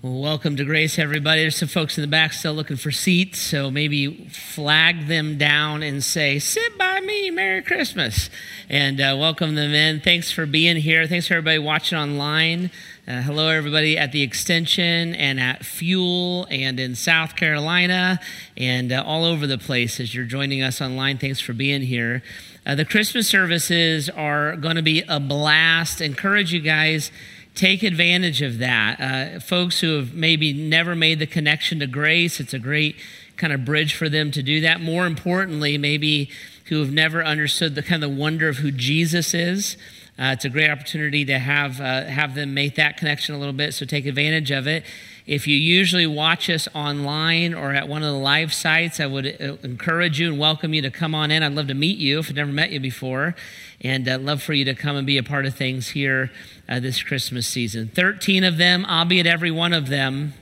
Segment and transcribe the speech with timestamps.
[0.00, 1.40] Well, welcome to Grace, everybody.
[1.40, 5.82] There's some folks in the back still looking for seats, so maybe flag them down
[5.82, 8.30] and say, Sit by me, Merry Christmas,
[8.68, 9.98] and uh, welcome them in.
[9.98, 11.08] Thanks for being here.
[11.08, 12.70] Thanks for everybody watching online.
[13.08, 18.20] Uh, hello, everybody at the Extension and at Fuel and in South Carolina
[18.56, 21.18] and uh, all over the place as you're joining us online.
[21.18, 22.22] Thanks for being here.
[22.64, 26.00] Uh, the Christmas services are going to be a blast.
[26.00, 27.10] Encourage you guys
[27.58, 29.00] take advantage of that.
[29.00, 32.94] Uh, folks who have maybe never made the connection to grace, it's a great
[33.36, 34.80] kind of bridge for them to do that.
[34.80, 36.30] More importantly, maybe
[36.66, 39.76] who have never understood the kind of the wonder of who Jesus is.
[40.18, 43.52] Uh, it's a great opportunity to have uh, have them make that connection a little
[43.52, 43.74] bit.
[43.74, 44.84] So take advantage of it.
[45.26, 49.26] If you usually watch us online or at one of the live sites, I would
[49.26, 51.42] uh, encourage you and welcome you to come on in.
[51.42, 53.36] I'd love to meet you if I've never met you before,
[53.80, 56.30] and I'd love for you to come and be a part of things here
[56.68, 57.90] uh, this Christmas season.
[57.94, 60.34] 13 of them, I'll be at every one of them.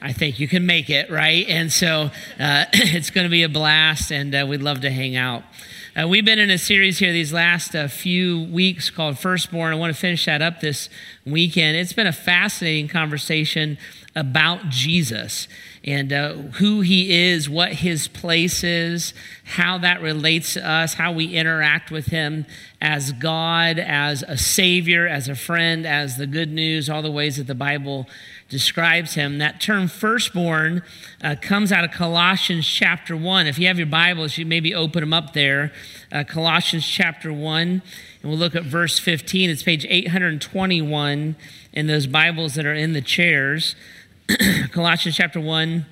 [0.00, 1.46] I think you can make it, right?
[1.48, 5.16] And so uh, it's going to be a blast, and uh, we'd love to hang
[5.16, 5.44] out.
[5.94, 9.72] Uh, we've been in a series here these last uh, few weeks called Firstborn.
[9.72, 10.88] I want to finish that up this
[11.24, 11.76] weekend.
[11.76, 13.78] It's been a fascinating conversation
[14.16, 15.48] about Jesus
[15.84, 19.12] and uh, who he is, what his place is,
[19.44, 22.46] how that relates to us, how we interact with him
[22.80, 27.36] as God, as a Savior, as a friend, as the good news, all the ways
[27.36, 28.06] that the Bible
[28.48, 29.38] describes him.
[29.38, 30.82] That term firstborn
[31.22, 33.48] uh, comes out of Colossians chapter 1.
[33.48, 35.72] If you have your Bibles, you maybe open them up there.
[36.12, 37.82] Uh, Colossians chapter 1, and
[38.22, 39.50] we'll look at verse 15.
[39.50, 41.34] It's page 821
[41.72, 43.74] in those Bibles that are in the chairs.
[44.70, 45.84] Colossians chapter 1,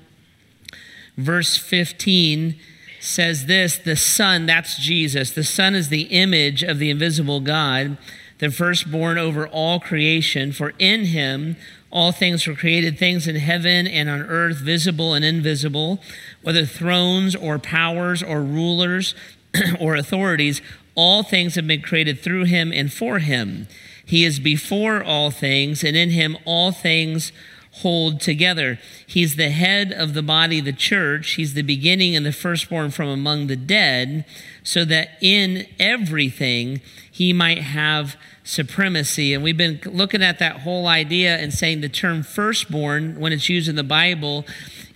[1.17, 2.59] verse 15
[3.01, 7.99] says this The Son, that's Jesus, the Son is the image of the invisible God,
[8.39, 11.57] the firstborn over all creation, for in him
[11.91, 16.01] all things were created, things in heaven and on earth, visible and invisible,
[16.43, 19.15] whether thrones or powers or rulers
[19.81, 20.62] or authorities,
[20.95, 23.67] all things have been created through him and for him.
[24.05, 27.33] He is before all things, and in him all things
[27.72, 28.78] hold together.
[29.06, 31.32] He's the head of the body, the church.
[31.32, 34.25] He's the beginning and the firstborn from among the dead,
[34.62, 39.32] so that in everything he might have supremacy.
[39.32, 43.48] And we've been looking at that whole idea and saying the term firstborn, when it's
[43.48, 44.44] used in the Bible,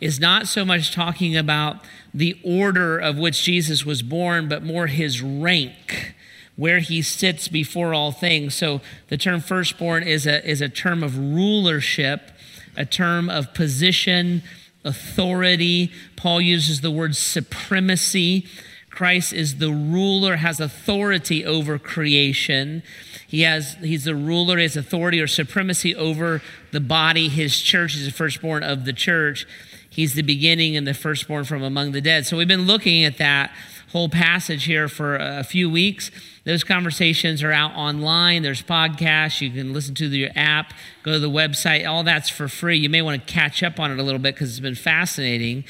[0.00, 1.76] is not so much talking about
[2.12, 6.14] the order of which Jesus was born, but more his rank
[6.56, 8.54] where he sits before all things.
[8.54, 12.30] So the term firstborn is a, is a term of rulership,
[12.76, 14.42] a term of position,
[14.84, 15.92] authority.
[16.16, 18.46] Paul uses the word supremacy.
[18.90, 22.82] Christ is the ruler, has authority over creation.
[23.26, 27.94] He has, he's the ruler, has authority or supremacy over the body, his church.
[27.94, 29.46] He's the firstborn of the church.
[29.90, 32.26] He's the beginning and the firstborn from among the dead.
[32.26, 33.52] So we've been looking at that
[33.94, 36.10] whole passage here for a few weeks.
[36.42, 38.42] Those conversations are out online.
[38.42, 39.40] There's podcasts.
[39.40, 40.74] You can listen to your app,
[41.04, 41.88] go to the website.
[41.88, 42.76] All that's for free.
[42.76, 45.62] You may want to catch up on it a little bit because it's been fascinating.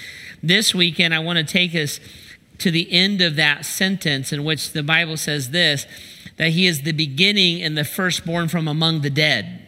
[0.43, 2.01] This weekend, I want to take us
[2.57, 5.87] to the end of that sentence in which the Bible says this
[6.39, 9.64] that he is the beginning and the firstborn from among the dead.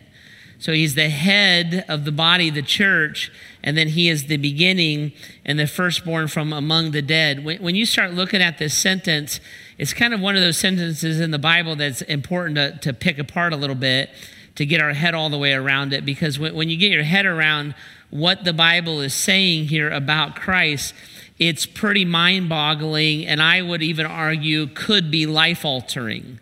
[0.58, 3.30] So he's the head of the body, the church,
[3.62, 5.12] and then he is the beginning
[5.44, 7.44] and the firstborn from among the dead.
[7.44, 9.40] When, when, you start looking at this sentence,
[9.76, 13.18] it's kind of one of those sentences in the Bible that's important to, to pick
[13.18, 14.10] apart a little bit
[14.54, 16.04] to get our head all the way around it.
[16.04, 17.74] Because when, when you get your head around
[18.10, 20.94] what the Bible is saying here about Christ,
[21.38, 26.40] it's pretty mind boggling, and I would even argue could be life altering.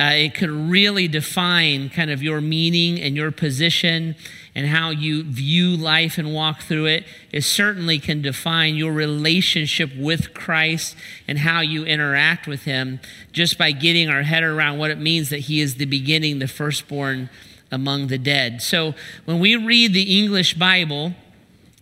[0.00, 4.14] Uh, it could really define kind of your meaning and your position
[4.54, 7.04] and how you view life and walk through it.
[7.32, 13.00] It certainly can define your relationship with Christ and how you interact with Him
[13.32, 16.48] just by getting our head around what it means that He is the beginning, the
[16.48, 17.28] firstborn
[17.70, 18.62] among the dead.
[18.62, 18.94] So
[19.24, 21.14] when we read the English Bible,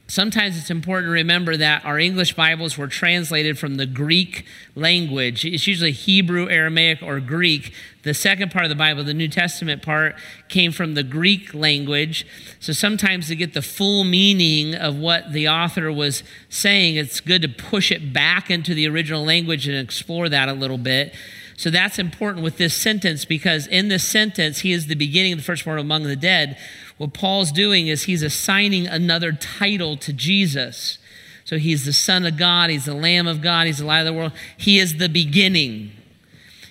[0.08, 5.44] Sometimes it's important to remember that our English Bibles were translated from the Greek language.
[5.44, 7.72] It's usually Hebrew, Aramaic, or Greek.
[8.04, 10.14] The second part of the Bible, the New Testament part,
[10.48, 12.24] came from the Greek language.
[12.60, 17.42] So sometimes to get the full meaning of what the author was saying, it's good
[17.42, 21.16] to push it back into the original language and explore that a little bit.
[21.56, 25.38] So that's important with this sentence because in this sentence, he is the beginning of
[25.38, 26.58] the firstborn among the dead.
[26.98, 30.98] What Paul's doing is he's assigning another title to Jesus.
[31.44, 34.06] So he's the Son of God, he's the Lamb of God, he's the light of
[34.06, 34.32] the world.
[34.56, 35.92] He is the beginning.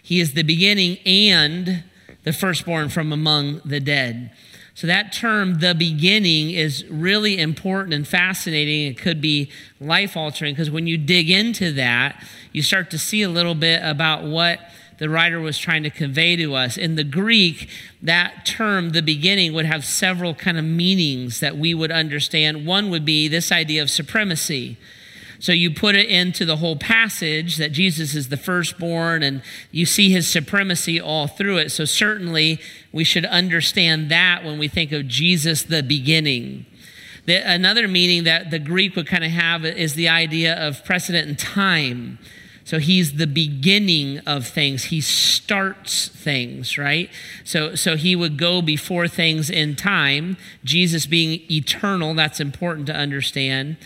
[0.01, 1.83] He is the beginning and
[2.24, 4.31] the firstborn from among the dead.
[4.74, 8.88] So, that term, the beginning, is really important and fascinating.
[8.92, 9.50] It could be
[9.80, 13.81] life altering because when you dig into that, you start to see a little bit
[13.81, 14.60] about what
[14.97, 16.77] the writer was trying to convey to us.
[16.77, 17.69] In the Greek,
[18.01, 22.65] that term, the beginning, would have several kind of meanings that we would understand.
[22.65, 24.77] One would be this idea of supremacy.
[25.39, 29.86] So you put it into the whole passage that Jesus is the firstborn and you
[29.86, 31.71] see his supremacy all through it.
[31.71, 32.59] So certainly
[32.91, 36.65] we should understand that when we think of Jesus the beginning.
[37.25, 41.27] The, another meaning that the Greek would kind of have is the idea of precedent
[41.27, 42.19] and time.
[42.65, 44.85] So he's the beginning of things.
[44.85, 47.12] He starts things, right?
[47.44, 50.35] So, so he would go before things in time.
[50.63, 53.77] Jesus being eternal, that's important to understand.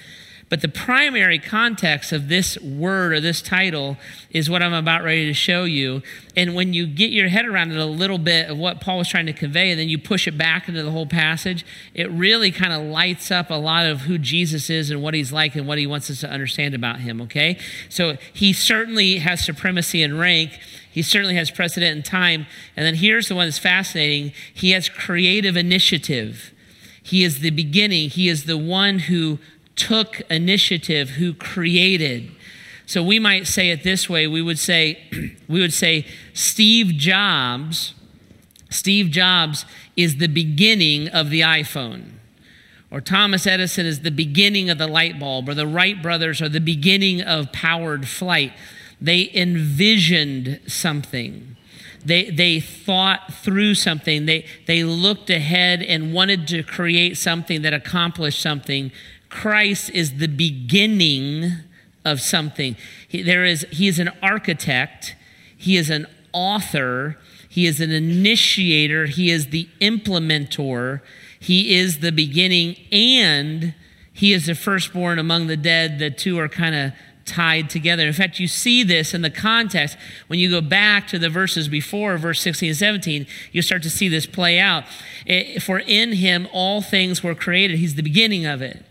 [0.50, 3.98] But the primary context of this word or this title
[4.32, 6.02] is what I'm about ready to show you.
[6.36, 9.08] And when you get your head around it a little bit of what Paul was
[9.08, 11.64] trying to convey, and then you push it back into the whole passage,
[11.94, 15.32] it really kind of lights up a lot of who Jesus is and what he's
[15.32, 17.60] like and what he wants us to understand about him, okay?
[17.88, 20.60] So he certainly has supremacy in rank.
[20.92, 22.48] He certainly has precedent in time.
[22.76, 26.54] And then here's the one that's fascinating he has creative initiative.
[27.04, 29.38] He is the beginning, he is the one who
[29.80, 32.30] took initiative, who created.
[32.86, 35.00] So we might say it this way we would say,
[35.48, 37.94] we would say Steve Jobs,
[38.70, 39.66] Steve Jobs
[39.96, 42.12] is the beginning of the iPhone.
[42.92, 46.50] Or Thomas Edison is the beginning of the light bulb, or the Wright brothers are
[46.50, 48.52] the beginning of powered flight.
[49.00, 51.56] They envisioned something.
[52.04, 54.26] They, they thought through something.
[54.26, 58.92] They, they looked ahead and wanted to create something that accomplished something
[59.30, 61.52] Christ is the beginning
[62.04, 62.76] of something.
[63.08, 65.16] He, there is, he is an architect,
[65.56, 67.18] he is an author,
[67.48, 71.02] he is an initiator, he is the implementor,
[71.40, 73.74] he is the beginning, and
[74.12, 76.00] he is the firstborn among the dead.
[76.00, 76.92] The two are kind of
[77.26, 78.06] tied together.
[78.06, 79.98] In fact, you see this in the context
[80.28, 83.90] when you go back to the verses before, verse 16 and 17, you start to
[83.90, 84.84] see this play out.
[85.62, 88.84] For in him all things were created, he's the beginning of it.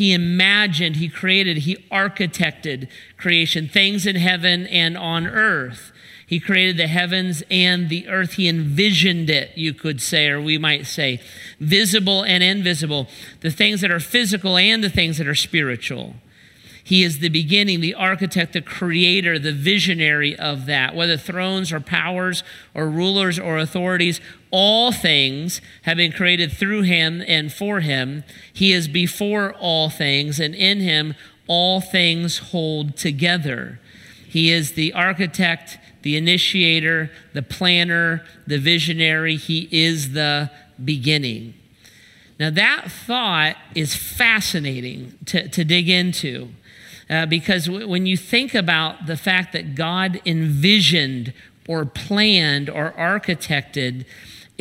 [0.00, 2.88] He imagined, he created, he architected
[3.18, 5.92] creation, things in heaven and on earth.
[6.26, 8.32] He created the heavens and the earth.
[8.32, 11.20] He envisioned it, you could say, or we might say,
[11.60, 13.08] visible and invisible,
[13.40, 16.14] the things that are physical and the things that are spiritual.
[16.82, 20.94] He is the beginning, the architect, the creator, the visionary of that.
[20.94, 22.42] Whether thrones or powers
[22.72, 24.18] or rulers or authorities,
[24.50, 28.24] all things have been created through him and for him.
[28.52, 31.14] He is before all things, and in him
[31.46, 33.80] all things hold together.
[34.28, 39.36] He is the architect, the initiator, the planner, the visionary.
[39.36, 40.50] He is the
[40.82, 41.54] beginning.
[42.38, 46.50] Now, that thought is fascinating to, to dig into.
[47.10, 51.34] Uh, because w- when you think about the fact that God envisioned
[51.68, 54.06] or planned or architected, it,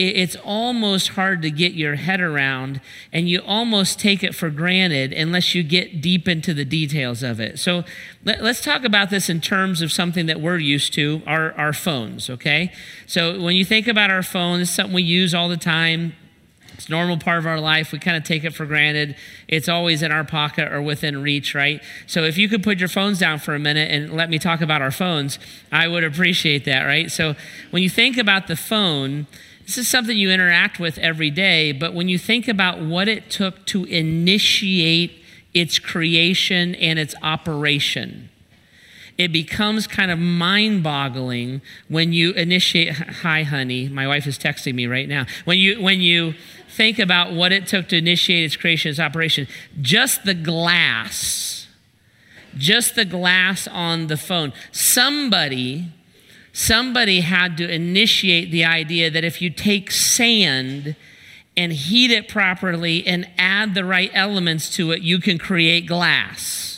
[0.07, 2.81] it's almost hard to get your head around,
[3.11, 7.39] and you almost take it for granted unless you get deep into the details of
[7.39, 7.59] it.
[7.59, 7.83] So
[8.23, 11.73] let, us talk about this in terms of something that we're used to our, our
[11.73, 12.71] phones, okay?
[13.05, 16.15] So when you think about our phones, it's something we use all the time
[16.79, 17.91] it's normal part of our life.
[17.91, 19.17] We kind of take it for granted.
[19.49, 21.83] It's always in our pocket or within reach, right?
[22.07, 24.61] So if you could put your phones down for a minute and let me talk
[24.61, 25.39] about our phones,
[25.73, 27.11] I would appreciate that, right?
[27.11, 27.35] So
[27.71, 29.27] when you think about the phone,
[29.65, 33.29] this is something you interact with every day, but when you think about what it
[33.29, 35.21] took to initiate
[35.53, 38.29] its creation and its operation,
[39.19, 44.73] it becomes kind of mind boggling when you initiate hi honey my wife is texting
[44.73, 46.33] me right now when you when you
[46.79, 49.47] think about what it took to initiate its creation, its operation,
[49.81, 51.67] just the glass,
[52.55, 55.87] just the glass on the phone, somebody,
[56.53, 60.95] somebody had to initiate the idea that if you take sand
[61.57, 66.68] and heat it properly and add the right elements to it, you can create glass.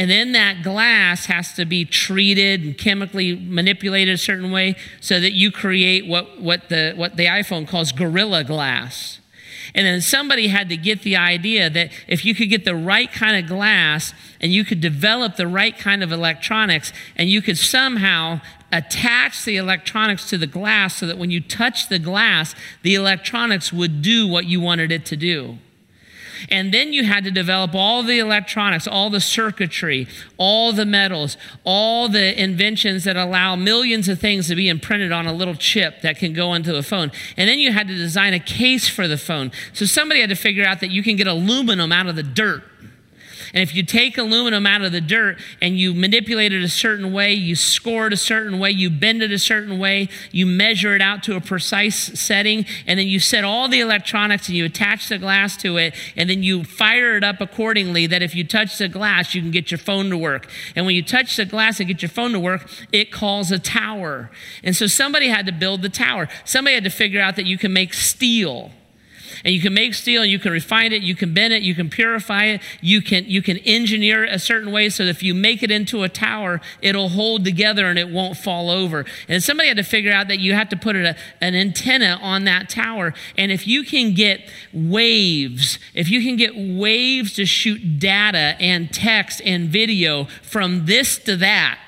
[0.00, 5.20] And then that glass has to be treated and chemically manipulated a certain way so
[5.20, 9.20] that you create what, what, the, what the iPhone calls Gorilla Glass.
[9.74, 13.12] And then somebody had to get the idea that if you could get the right
[13.12, 17.58] kind of glass and you could develop the right kind of electronics and you could
[17.58, 18.40] somehow
[18.72, 23.70] attach the electronics to the glass so that when you touch the glass, the electronics
[23.70, 25.58] would do what you wanted it to do.
[26.48, 30.06] And then you had to develop all the electronics, all the circuitry,
[30.36, 35.26] all the metals, all the inventions that allow millions of things to be imprinted on
[35.26, 37.10] a little chip that can go into a phone.
[37.36, 39.52] And then you had to design a case for the phone.
[39.72, 42.62] So somebody had to figure out that you can get aluminum out of the dirt
[43.52, 47.12] and if you take aluminum out of the dirt and you manipulate it a certain
[47.12, 50.94] way, you score it a certain way, you bend it a certain way, you measure
[50.94, 54.64] it out to a precise setting, and then you set all the electronics and you
[54.64, 58.44] attach the glass to it, and then you fire it up accordingly that if you
[58.44, 60.48] touch the glass, you can get your phone to work.
[60.76, 63.58] And when you touch the glass and get your phone to work, it calls a
[63.58, 64.30] tower.
[64.62, 66.28] And so somebody had to build the tower.
[66.44, 68.72] Somebody had to figure out that you can make steel
[69.44, 71.74] and you can make steel and you can refine it, you can bend it, you
[71.74, 75.22] can purify it, you can, you can engineer it a certain way so that if
[75.22, 79.04] you make it into a tower, it'll hold together and it won't fall over.
[79.28, 82.44] And somebody had to figure out that you have to put a, an antenna on
[82.44, 83.14] that tower.
[83.36, 84.40] And if you can get
[84.72, 91.18] waves, if you can get waves to shoot data and text and video from this
[91.18, 91.78] to that,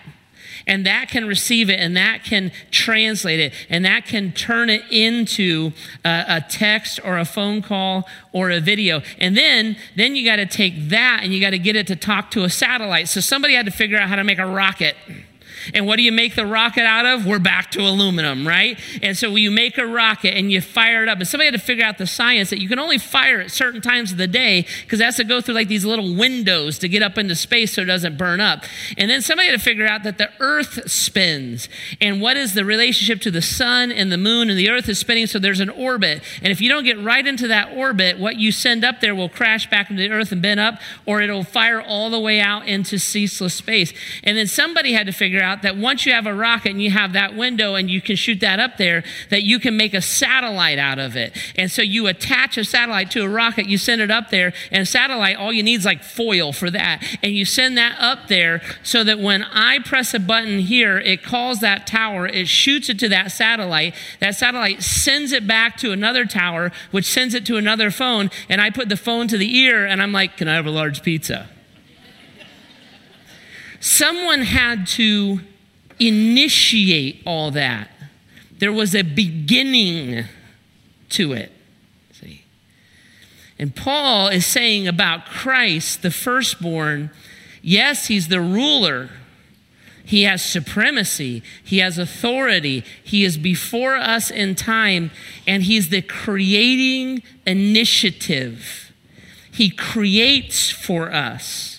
[0.66, 4.82] and that can receive it and that can translate it and that can turn it
[4.90, 5.72] into
[6.04, 9.02] a, a text or a phone call or a video.
[9.18, 11.96] And then then you got to take that and you got to get it to
[11.96, 13.08] talk to a satellite.
[13.08, 14.96] So somebody had to figure out how to make a rocket
[15.74, 17.26] and what do you make the rocket out of?
[17.26, 18.78] We're back to aluminum, right?
[19.02, 21.18] And so you make a rocket and you fire it up.
[21.18, 23.80] And somebody had to figure out the science that you can only fire at certain
[23.80, 26.88] times of the day because it has to go through like these little windows to
[26.88, 28.64] get up into space so it doesn't burn up.
[28.96, 31.68] And then somebody had to figure out that the earth spins.
[32.00, 34.98] And what is the relationship to the sun and the moon and the earth is
[34.98, 36.22] spinning so there's an orbit.
[36.42, 39.28] And if you don't get right into that orbit, what you send up there will
[39.28, 42.66] crash back into the earth and bend up or it'll fire all the way out
[42.66, 43.92] into ceaseless space.
[44.22, 46.90] And then somebody had to figure out that once you have a rocket and you
[46.90, 50.00] have that window and you can shoot that up there, that you can make a
[50.00, 51.36] satellite out of it.
[51.56, 54.88] And so you attach a satellite to a rocket, you send it up there, and
[54.88, 57.04] satellite, all you need is like foil for that.
[57.22, 61.22] And you send that up there so that when I press a button here, it
[61.22, 63.94] calls that tower, it shoots it to that satellite.
[64.20, 68.30] That satellite sends it back to another tower, which sends it to another phone.
[68.48, 70.70] And I put the phone to the ear and I'm like, Can I have a
[70.70, 71.48] large pizza?
[73.82, 75.40] Someone had to
[75.98, 77.90] initiate all that.
[78.60, 80.26] There was a beginning
[81.08, 81.50] to it.
[82.12, 82.44] See?
[83.58, 87.10] And Paul is saying about Christ, the firstborn,
[87.60, 89.10] yes, he's the ruler.
[90.04, 91.42] He has supremacy.
[91.64, 92.84] He has authority.
[93.02, 95.10] He is before us in time,
[95.44, 98.92] and he's the creating initiative.
[99.50, 101.71] He creates for us.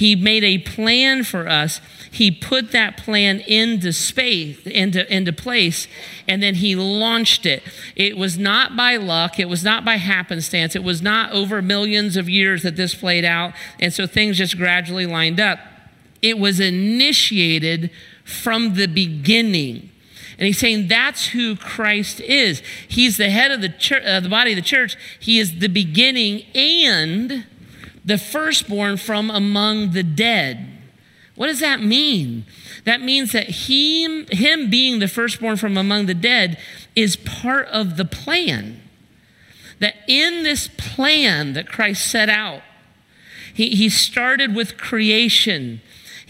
[0.00, 1.82] He made a plan for us.
[2.10, 5.88] He put that plan into space, into, into place,
[6.26, 7.62] and then he launched it.
[7.94, 9.38] It was not by luck.
[9.38, 10.74] It was not by happenstance.
[10.74, 13.52] It was not over millions of years that this played out.
[13.78, 15.58] And so things just gradually lined up.
[16.22, 17.90] It was initiated
[18.24, 19.90] from the beginning.
[20.38, 22.62] And he's saying that's who Christ is.
[22.88, 24.96] He's the head of the, church, uh, the body of the church.
[25.20, 27.44] He is the beginning and
[28.04, 30.66] the firstborn from among the dead.
[31.34, 32.44] What does that mean?
[32.84, 36.58] That means that he, him being the firstborn from among the dead
[36.94, 38.82] is part of the plan.
[39.78, 42.62] That in this plan that Christ set out,
[43.54, 45.80] he, he started with creation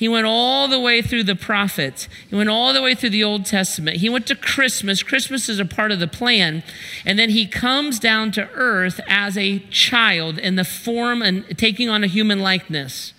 [0.01, 2.09] he went all the way through the prophets.
[2.31, 3.99] He went all the way through the Old Testament.
[3.99, 5.03] He went to Christmas.
[5.03, 6.63] Christmas is a part of the plan.
[7.05, 11.91] And then he comes down to earth as a child in the form and taking
[11.91, 13.13] on a human likeness.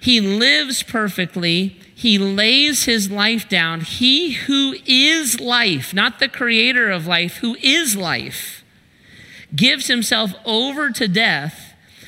[0.00, 1.80] He lives perfectly.
[1.94, 3.82] He lays his life down.
[3.82, 8.64] He who is life, not the creator of life, who is life,
[9.54, 11.65] gives himself over to death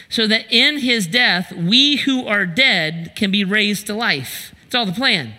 [0.08, 4.54] so that in his death, we who are dead can be raised to life.
[4.66, 5.34] It's all the plan.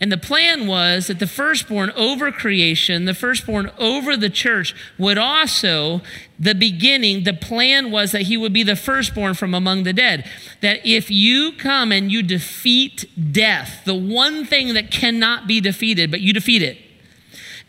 [0.00, 5.16] And the plan was that the firstborn over creation, the firstborn over the church, would
[5.16, 6.02] also,
[6.38, 10.28] the beginning, the plan was that he would be the firstborn from among the dead.
[10.60, 16.10] That if you come and you defeat death, the one thing that cannot be defeated,
[16.10, 16.78] but you defeat it,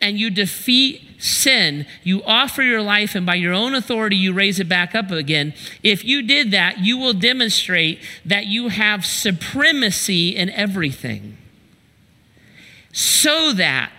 [0.00, 4.60] and you defeat sin, you offer your life, and by your own authority, you raise
[4.60, 5.54] it back up again.
[5.82, 11.36] If you did that, you will demonstrate that you have supremacy in everything.
[12.92, 13.90] So that,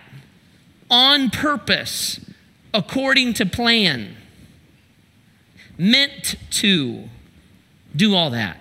[0.90, 2.20] on purpose,
[2.72, 4.16] according to plan,
[5.76, 7.08] meant to
[7.94, 8.58] do all that.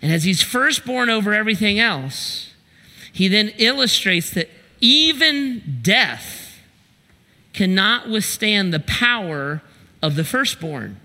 [0.00, 2.52] And as he's firstborn over everything else,
[3.12, 4.48] he then illustrates that
[4.82, 6.60] even death
[7.54, 9.62] cannot withstand the power
[10.02, 10.98] of the firstborn.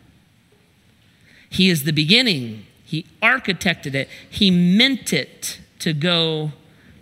[1.50, 2.66] He is the beginning.
[2.84, 4.10] He architected it.
[4.30, 6.52] He meant it to go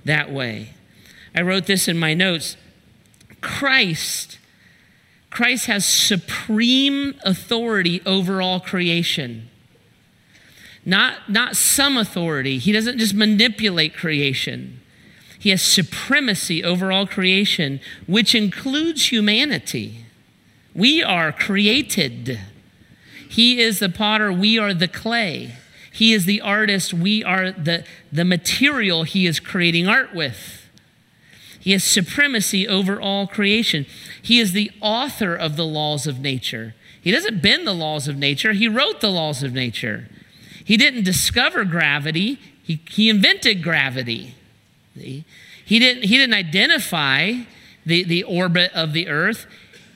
[0.03, 0.73] that way.
[1.33, 2.57] I wrote this in my notes.
[3.41, 4.37] Christ
[5.35, 9.49] Christ has supreme authority over all creation.
[10.85, 12.57] Not, not some authority.
[12.57, 14.79] He doesn't just manipulate creation.
[15.45, 20.03] He has supremacy over all creation, which includes humanity.
[20.73, 22.39] We are created.
[23.29, 25.57] He is the potter, we are the clay.
[25.93, 30.67] He is the artist, we are the, the material he is creating art with.
[31.59, 33.85] He has supremacy over all creation.
[34.19, 36.73] He is the author of the laws of nature.
[36.99, 40.09] He doesn't bend the laws of nature, he wrote the laws of nature.
[40.63, 44.33] He didn't discover gravity, he, he invented gravity.
[44.95, 47.33] He didn't, he didn't identify
[47.85, 49.45] the, the orbit of the earth,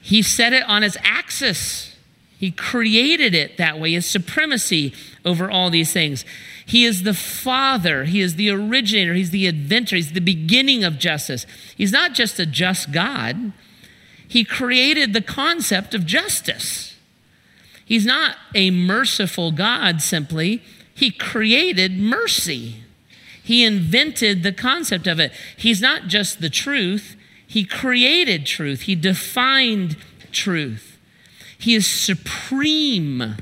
[0.01, 1.95] he set it on its axis.
[2.37, 4.93] He created it that way, his supremacy
[5.25, 6.23] over all these things.
[6.65, 10.97] He is the father, he is the originator, he's the inventor, he's the beginning of
[10.97, 11.45] justice.
[11.75, 13.51] He's not just a just God,
[14.25, 16.95] he created the concept of justice.
[17.83, 20.61] He's not a merciful God simply,
[20.93, 22.83] he created mercy.
[23.49, 25.31] He invented the concept of it.
[25.57, 27.15] He's not just the truth,
[27.47, 29.97] he created truth, he defined
[30.31, 30.99] truth.
[31.57, 33.37] He is supreme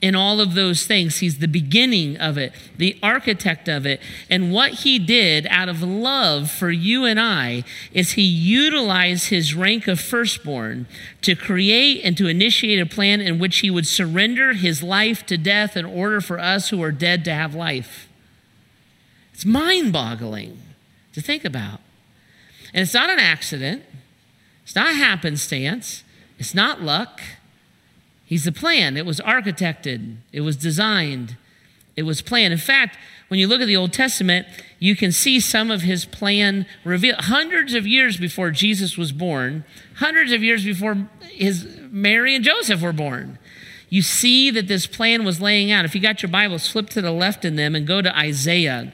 [0.00, 1.18] in all of those things.
[1.18, 4.00] He's the beginning of it, the architect of it.
[4.30, 9.54] And what he did out of love for you and I is he utilized his
[9.54, 10.86] rank of firstborn
[11.20, 15.36] to create and to initiate a plan in which he would surrender his life to
[15.36, 18.08] death in order for us who are dead to have life.
[19.34, 20.58] It's mind boggling
[21.12, 21.80] to think about.
[22.72, 23.82] And it's not an accident,
[24.62, 26.04] it's not happenstance,
[26.38, 27.20] it's not luck.
[28.24, 28.96] He's the plan.
[28.96, 31.36] It was architected, it was designed,
[31.96, 32.52] it was planned.
[32.52, 34.46] In fact, when you look at the Old Testament,
[34.78, 39.64] you can see some of his plan revealed hundreds of years before Jesus was born,
[39.96, 43.38] hundreds of years before his Mary and Joseph were born.
[43.88, 45.84] You see that this plan was laying out.
[45.84, 48.92] If you got your Bibles, flip to the left in them and go to Isaiah.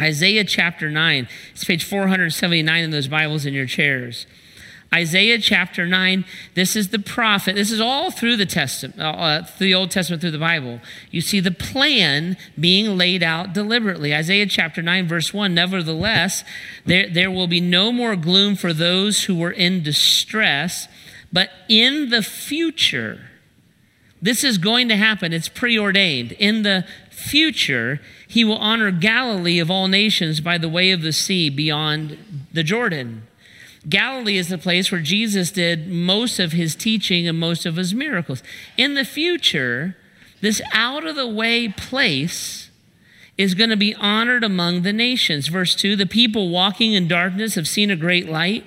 [0.00, 1.28] Isaiah chapter 9.
[1.52, 4.26] It's page 479 in those Bibles in your chairs.
[4.94, 7.56] Isaiah chapter 9, this is the prophet.
[7.56, 10.80] This is all through the Testament, uh, uh, through the Old Testament, through the Bible.
[11.10, 14.14] You see the plan being laid out deliberately.
[14.14, 16.44] Isaiah chapter 9, verse 1 Nevertheless,
[16.84, 20.86] there, there will be no more gloom for those who were in distress,
[21.32, 23.20] but in the future,
[24.20, 25.32] this is going to happen.
[25.32, 26.32] It's preordained.
[26.32, 31.12] In the future, he will honor Galilee of all nations by the way of the
[31.12, 32.18] sea beyond
[32.52, 33.26] the Jordan.
[33.88, 37.94] Galilee is the place where Jesus did most of his teaching and most of his
[37.94, 38.42] miracles.
[38.76, 39.96] In the future,
[40.40, 42.70] this out of the way place
[43.38, 45.48] is going to be honored among the nations.
[45.48, 48.64] Verse 2 The people walking in darkness have seen a great light.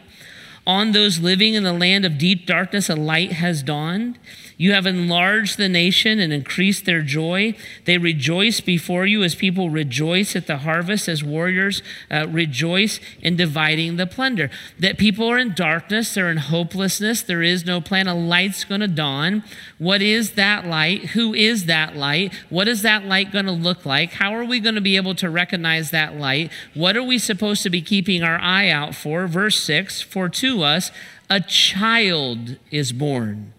[0.68, 4.20] On those living in the land of deep darkness, a light has dawned.
[4.60, 7.56] You have enlarged the nation and increased their joy.
[7.86, 13.38] They rejoice before you as people rejoice at the harvest, as warriors uh, rejoice in
[13.38, 14.50] dividing the plunder.
[14.78, 18.10] That people are in darkness, they're in hopelessness, there is no plan.
[18.10, 19.46] A light's going to dawn.
[19.78, 21.12] What is that light?
[21.12, 22.34] Who is that light?
[22.50, 24.12] What is that light going to look like?
[24.12, 26.52] How are we going to be able to recognize that light?
[26.74, 29.26] What are we supposed to be keeping our eye out for?
[29.26, 30.92] Verse 6 For to us
[31.30, 33.54] a child is born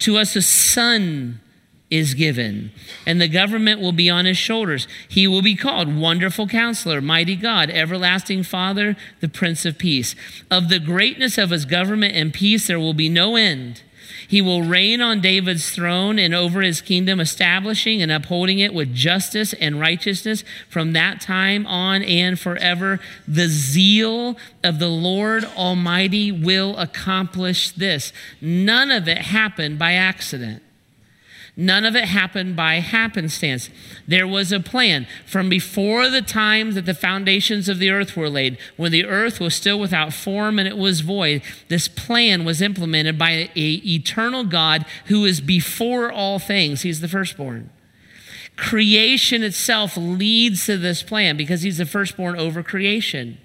[0.00, 1.40] to us a son
[1.90, 2.72] is given,
[3.06, 4.88] and the government will be on his shoulders.
[5.08, 10.16] He will be called Wonderful Counselor, Mighty God, Everlasting Father, the Prince of Peace.
[10.50, 13.82] Of the greatness of his government and peace, there will be no end
[14.28, 18.94] he will reign on David's throne and over his kingdom, establishing and upholding it with
[18.94, 23.00] justice and righteousness from that time on and forever.
[23.26, 28.12] The zeal of the Lord Almighty will accomplish this.
[28.40, 30.62] None of it happened by accident.
[31.58, 33.70] None of it happened by happenstance.
[34.06, 38.28] There was a plan from before the time that the foundations of the earth were
[38.28, 41.40] laid, when the earth was still without form and it was void.
[41.68, 46.82] This plan was implemented by an eternal God who is before all things.
[46.82, 47.70] He's the firstborn.
[48.56, 53.38] Creation itself leads to this plan because he's the firstborn over creation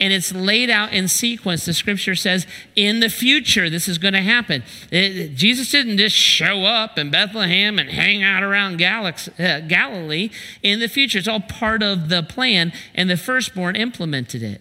[0.00, 1.64] and it's laid out in sequence.
[1.64, 4.62] The scripture says, in the future, this is going to happen.
[4.90, 10.30] It, Jesus didn't just show up in Bethlehem and hang out around uh, Galilee.
[10.62, 14.60] In the future, it's all part of the plan, and the firstborn implemented it.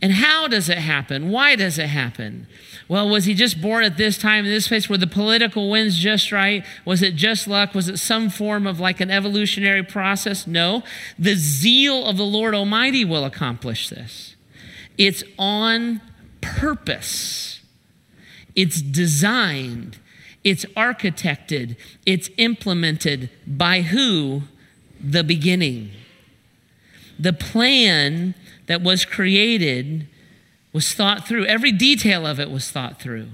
[0.00, 1.30] And how does it happen?
[1.30, 2.46] Why does it happen?
[2.88, 4.88] Well, was he just born at this time in this place?
[4.88, 6.64] Were the political winds just right?
[6.86, 7.74] Was it just luck?
[7.74, 10.46] Was it some form of like an evolutionary process?
[10.46, 10.82] No.
[11.18, 14.36] The zeal of the Lord Almighty will accomplish this.
[14.96, 16.00] It's on
[16.40, 17.60] purpose,
[18.56, 19.98] it's designed,
[20.42, 24.42] it's architected, it's implemented by who?
[25.00, 25.90] The beginning.
[27.18, 28.34] The plan
[28.66, 30.08] that was created
[30.72, 31.46] was thought through.
[31.46, 33.28] Every detail of it was thought through.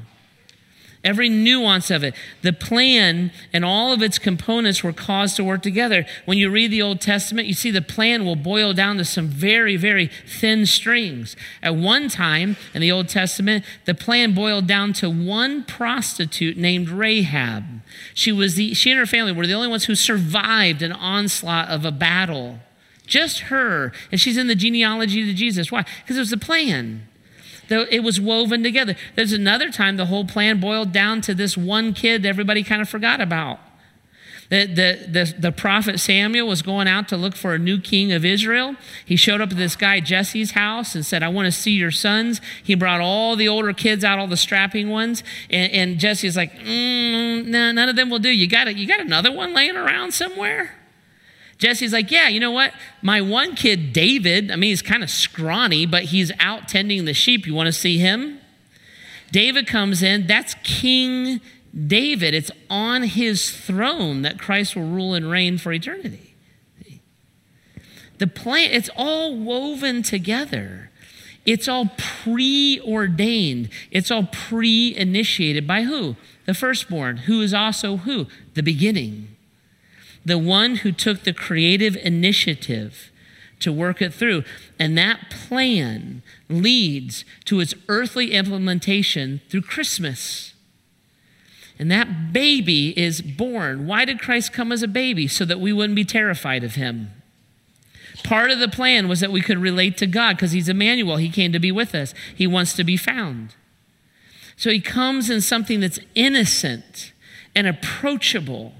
[1.05, 2.15] Every nuance of it.
[2.41, 6.07] The plan and all of its components were caused to work together.
[6.25, 9.29] When you read the Old Testament, you see the plan will boil down to some
[9.29, 11.37] very, very thin strings.
[11.63, 16.89] At one time in the Old Testament, the plan boiled down to one prostitute named
[16.89, 17.65] Rahab.
[18.15, 21.69] She, was the, she and her family were the only ones who survived an onslaught
[21.69, 22.61] of a battle.
[23.07, 23.93] Just her.
[24.11, 25.71] And she's in the genealogy of Jesus.
[25.71, 25.85] Why?
[26.03, 27.09] Because it was the plan
[27.71, 28.97] it was woven together.
[29.15, 32.89] There's another time the whole plan boiled down to this one kid everybody kind of
[32.89, 33.61] forgot about.
[34.51, 38.13] The, the, the, the, prophet Samuel was going out to look for a new king
[38.13, 38.77] of Israel.
[39.05, 41.91] He showed up at this guy Jesse's house and said, I want to see your
[41.91, 42.43] sons.
[42.63, 45.23] He brought all the older kids out, all the strapping ones.
[45.49, 48.29] And, and Jesse's like, mm, nah, none of them will do.
[48.29, 50.75] You got, a, you got another one laying around somewhere?
[51.65, 52.75] Jesse's like, Yeah, you know what?
[53.01, 57.15] My one kid, David, I mean, he's kind of scrawny, but he's out tending the
[57.15, 57.47] sheep.
[57.47, 58.39] You want to see him?
[59.33, 60.27] David comes in.
[60.27, 61.41] That's King
[61.75, 62.35] David.
[62.35, 66.35] It's on his throne that Christ will rule and reign for eternity.
[68.19, 70.91] The plan, it's all woven together.
[71.47, 73.71] It's all preordained.
[73.91, 76.17] It's all pre initiated by who?
[76.45, 78.27] The firstborn, who is also who?
[78.53, 79.34] The beginning
[80.25, 83.11] the one who took the creative initiative
[83.61, 84.45] to work it through.
[84.79, 90.55] And that plan leads to its earthly implementation through Christmas.
[91.79, 93.87] And that baby is born.
[93.87, 95.27] Why did Christ come as a baby?
[95.27, 97.11] So that we wouldn't be terrified of him.
[98.23, 101.17] Part of the plan was that we could relate to God because he's Emmanuel.
[101.17, 103.55] He came to be with us, he wants to be found.
[104.57, 107.13] So he comes in something that's innocent
[107.57, 108.73] and approachable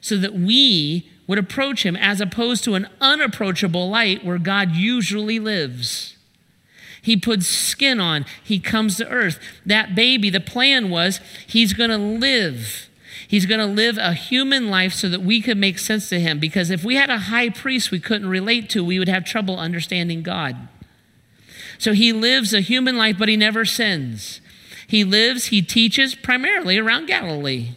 [0.00, 5.38] so that we would approach him as opposed to an unapproachable light where God usually
[5.38, 6.16] lives.
[7.00, 9.38] He puts skin on, he comes to earth.
[9.64, 12.88] That baby, the plan was he's going to live.
[13.26, 16.38] He's going to live a human life so that we could make sense to him.
[16.38, 19.58] Because if we had a high priest we couldn't relate to, we would have trouble
[19.58, 20.56] understanding God.
[21.78, 24.40] So he lives a human life, but he never sins.
[24.86, 27.72] He lives, he teaches primarily around Galilee.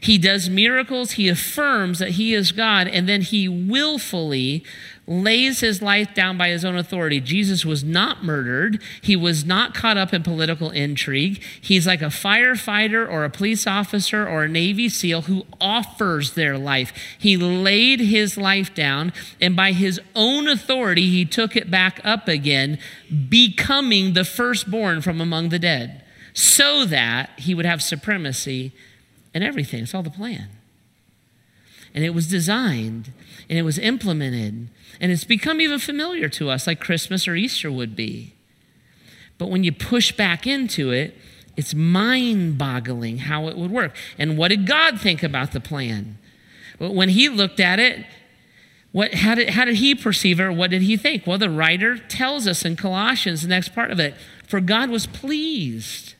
[0.00, 4.64] He does miracles, he affirms that he is God, and then he willfully
[5.06, 7.20] lays his life down by his own authority.
[7.20, 8.82] Jesus was not murdered.
[9.02, 11.42] He was not caught up in political intrigue.
[11.60, 16.56] He's like a firefighter or a police officer or a Navy SEAL who offers their
[16.56, 16.92] life.
[17.18, 22.28] He laid his life down, and by his own authority, he took it back up
[22.28, 22.78] again,
[23.28, 26.02] becoming the firstborn from among the dead,
[26.32, 28.72] so that he would have supremacy
[29.34, 29.82] and everything.
[29.82, 30.48] It's all the plan.
[31.92, 33.12] And it was designed
[33.48, 34.68] and it was implemented
[35.00, 38.34] and it's become even familiar to us like Christmas or Easter would be.
[39.36, 41.16] But when you push back into it,
[41.56, 43.94] it's mind boggling how it would work.
[44.18, 46.18] And what did God think about the plan?
[46.78, 48.04] When he looked at it,
[48.90, 50.50] what, how, did, how did he perceive it?
[50.50, 51.26] What did he think?
[51.26, 54.14] Well, the writer tells us in Colossians, the next part of it,
[54.46, 56.13] for God was pleased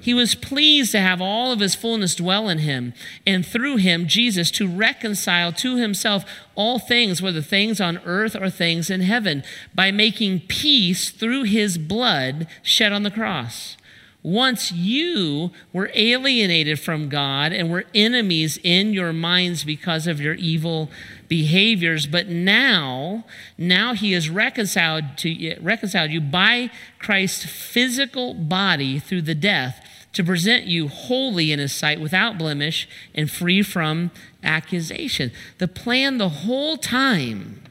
[0.00, 2.94] he was pleased to have all of his fullness dwell in him,
[3.26, 6.24] and through him, Jesus, to reconcile to himself
[6.54, 9.42] all things, whether things on earth or things in heaven,
[9.74, 13.76] by making peace through his blood shed on the cross.
[14.24, 20.34] Once you were alienated from God and were enemies in your minds because of your
[20.34, 20.88] evil
[21.26, 23.24] behaviors, but now,
[23.58, 29.81] now he has reconciled to reconciled you by Christ's physical body through the death
[30.12, 34.10] to present you holy in his sight without blemish and free from
[34.42, 35.32] accusation.
[35.58, 37.62] The plan the whole time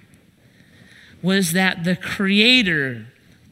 [1.22, 3.06] was that the creator,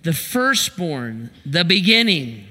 [0.03, 2.45] the firstborn, the beginning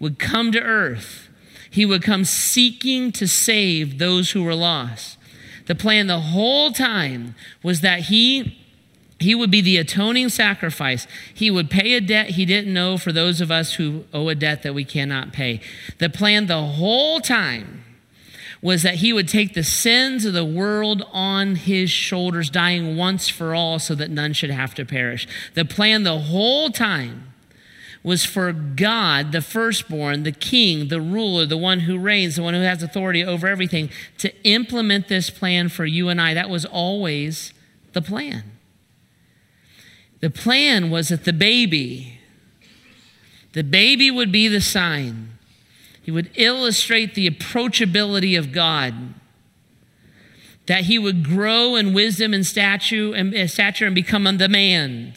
[0.00, 1.28] would come to earth.
[1.70, 5.16] He would come seeking to save those who were lost.
[5.66, 8.61] The plan the whole time was that he
[9.22, 11.06] he would be the atoning sacrifice.
[11.32, 14.34] He would pay a debt he didn't know for those of us who owe a
[14.34, 15.60] debt that we cannot pay.
[15.98, 17.84] The plan the whole time
[18.62, 23.28] was that he would take the sins of the world on his shoulders, dying once
[23.28, 25.26] for all so that none should have to perish.
[25.54, 27.32] The plan the whole time
[28.04, 32.54] was for God, the firstborn, the king, the ruler, the one who reigns, the one
[32.54, 36.34] who has authority over everything, to implement this plan for you and I.
[36.34, 37.52] That was always
[37.92, 38.51] the plan.
[40.22, 42.18] The plan was that the baby,
[43.52, 45.36] the baby would be the sign.
[46.00, 48.94] He would illustrate the approachability of God.
[50.66, 55.14] That he would grow in wisdom and stature and, uh, stature and become the man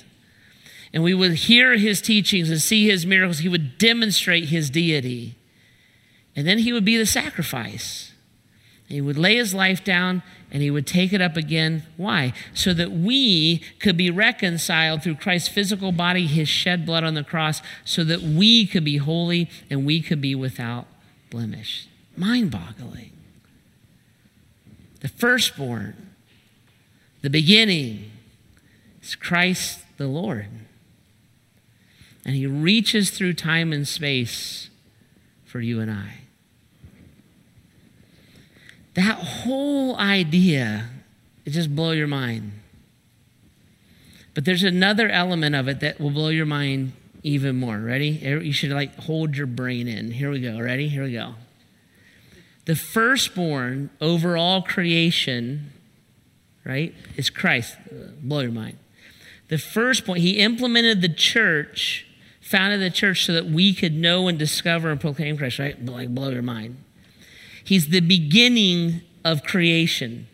[0.96, 5.36] and we would hear his teachings and see his miracles, he would demonstrate his deity.
[6.38, 8.14] And then he would be the sacrifice.
[8.88, 11.84] He would lay his life down and he would take it up again.
[11.98, 12.34] Why?
[12.54, 17.24] So that we could be reconciled through Christ's physical body, his shed blood on the
[17.24, 20.88] cross, so that we could be holy and we could be without
[21.30, 21.88] blemish.
[22.16, 23.12] Mind boggling.
[25.02, 26.12] The firstborn,
[27.22, 28.12] the beginning,
[29.02, 30.48] is Christ the Lord
[32.26, 34.72] and he reaches through time and space
[35.46, 36.22] for you and I.
[38.96, 40.90] That whole idea,
[41.46, 42.52] it just blow your mind.
[44.34, 46.92] But there's another element of it that will blow your mind
[47.24, 47.78] even more.
[47.78, 48.10] Ready?
[48.10, 50.12] You should like hold your brain in.
[50.12, 50.60] Here we go.
[50.60, 50.90] Ready?
[50.90, 51.36] Here we go.
[52.66, 55.72] The firstborn over all creation,
[56.66, 57.78] right, is Christ.
[58.22, 58.78] Blow your mind.
[59.50, 62.08] The first point, he implemented the church
[62.46, 65.84] founded the church so that we could know and discover and proclaim Christ, right?
[65.84, 66.78] Like, blow your mind.
[67.66, 70.28] He's the beginning of creation,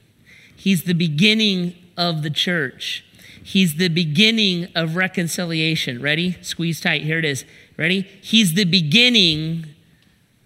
[0.56, 3.04] He's the beginning of the church.
[3.44, 6.00] He's the beginning of reconciliation.
[6.00, 6.38] Ready?
[6.44, 7.02] Squeeze tight.
[7.02, 7.44] Here it is.
[7.78, 8.02] Ready?
[8.22, 9.66] He's the beginning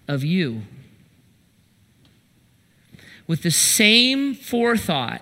[0.08, 0.62] of you.
[3.28, 5.22] With the same forethought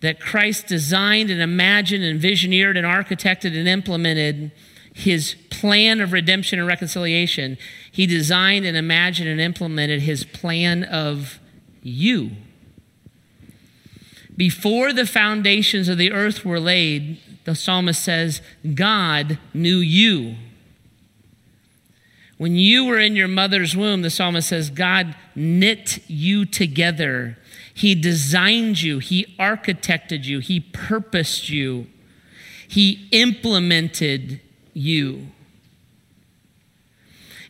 [0.00, 4.50] that Christ designed and imagined and visioneered and architected and implemented
[4.92, 7.56] his plan of redemption and reconciliation,
[7.90, 11.38] he designed and imagined and implemented his plan of
[11.82, 12.32] you.
[14.36, 18.40] Before the foundations of the earth were laid, the psalmist says,
[18.74, 20.36] God knew you.
[22.38, 27.38] When you were in your mother's womb, the psalmist says, God knit you together.
[27.72, 31.86] He designed you, He architected you, He purposed you,
[32.66, 34.40] He implemented
[34.74, 35.28] you.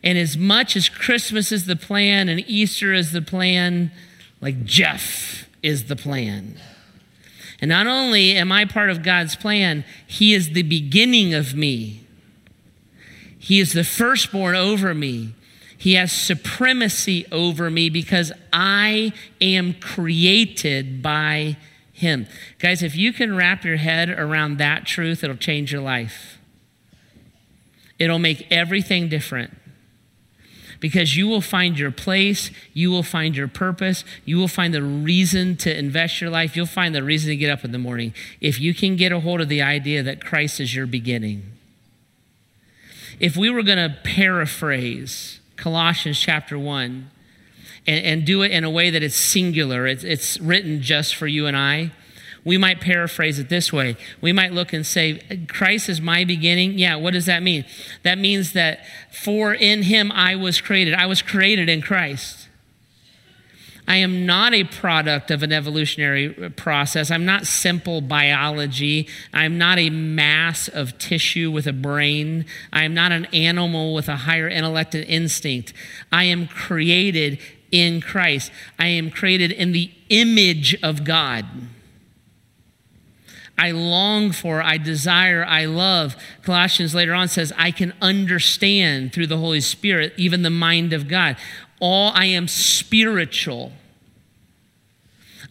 [0.03, 3.91] And as much as Christmas is the plan and Easter is the plan,
[4.41, 6.59] like Jeff is the plan.
[7.61, 12.01] And not only am I part of God's plan, He is the beginning of me.
[13.39, 15.33] He is the firstborn over me.
[15.77, 21.55] He has supremacy over me because I am created by
[21.93, 22.27] Him.
[22.59, 26.39] Guys, if you can wrap your head around that truth, it'll change your life.
[28.03, 29.57] It'll make everything different
[30.83, 34.83] because you will find your place, you will find your purpose, you will find the
[34.83, 38.13] reason to invest your life, you'll find the reason to get up in the morning
[38.41, 41.43] if you can get a hold of the idea that Christ is your beginning.
[43.17, 47.09] If we were going to paraphrase Colossians chapter 1
[47.87, 51.27] and, and, do it in a way that it's singular, it's, it's written just for
[51.27, 51.91] you and I,
[52.45, 53.95] we might paraphrase it this way.
[54.19, 56.77] We might look and say, Christ is my beginning.
[56.77, 57.65] Yeah, what does that mean?
[58.03, 60.93] That means that for in him I was created.
[60.93, 62.49] I was created in Christ.
[63.87, 67.11] I am not a product of an evolutionary process.
[67.11, 69.07] I'm not simple biology.
[69.33, 72.45] I'm not a mass of tissue with a brain.
[72.71, 75.73] I am not an animal with a higher intellect and instinct.
[76.13, 77.39] I am created
[77.71, 78.51] in Christ.
[78.79, 81.45] I am created in the image of God.
[83.57, 86.15] I long for, I desire, I love.
[86.41, 91.07] Colossians later on says, I can understand through the Holy Spirit even the mind of
[91.07, 91.37] God.
[91.79, 93.71] All I am spiritual.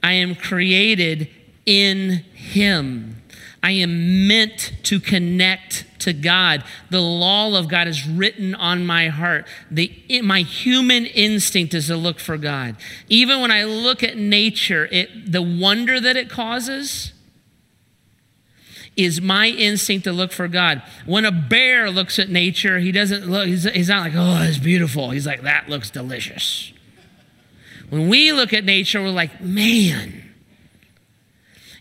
[0.03, 1.29] I am created
[1.65, 3.23] in Him.
[3.63, 6.65] I am meant to connect to God.
[6.91, 9.47] The law of God is written on my heart.
[9.71, 12.77] The, my human instinct is to look for God.
[13.09, 17.12] Even when I look at nature, it, the wonder that it causes,
[18.97, 20.83] is my instinct to look for God.
[21.07, 24.59] When a bear looks at nature, he doesn't look, he's, he's not like, oh, it's
[24.59, 25.11] beautiful.
[25.11, 26.73] He's like, that looks delicious.
[27.89, 30.31] When we look at nature, we're like, man,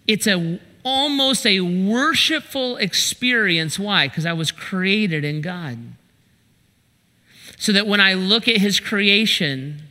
[0.08, 3.78] it's a almost a worshipful experience.
[3.78, 4.08] Why?
[4.08, 5.78] Because I was created in God.
[7.58, 9.84] So that when I look at his creation,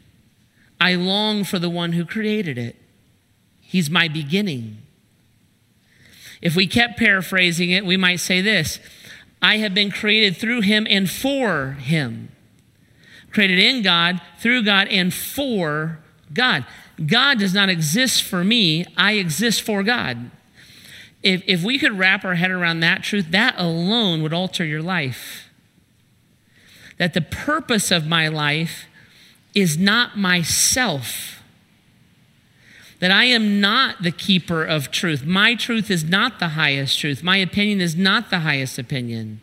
[0.80, 2.76] I long for the one who created it.
[3.61, 4.78] He's my beginning.
[6.40, 8.81] If we kept paraphrasing it, we might say this
[9.42, 12.31] I have been created through him and for him.
[13.31, 16.00] Created in God, through God, and for
[16.33, 16.66] God.
[17.07, 20.31] God does not exist for me, I exist for God.
[21.22, 24.83] If, if we could wrap our head around that truth, that alone would alter your
[24.83, 25.48] life.
[26.98, 28.87] That the purpose of my life
[29.55, 31.39] is not myself.
[33.01, 35.25] That I am not the keeper of truth.
[35.25, 37.23] My truth is not the highest truth.
[37.23, 39.41] My opinion is not the highest opinion.